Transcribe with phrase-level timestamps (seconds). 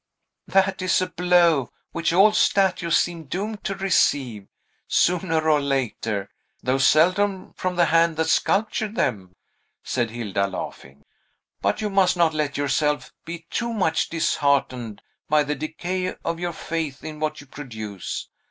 [0.47, 4.47] "That is a blow which all statues seem doomed to receive,
[4.87, 6.27] sooner or later,
[6.63, 9.35] though seldom from the hand that sculptured them,"
[9.83, 11.05] said Hilda, laughing.
[11.61, 16.53] "But you must not let yourself be too much disheartened by the decay of your
[16.53, 18.27] faith in what you produce.